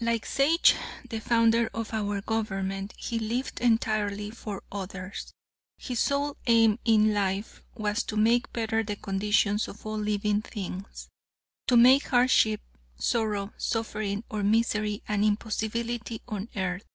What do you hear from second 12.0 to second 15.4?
hardship, sorrow, suffering or misery an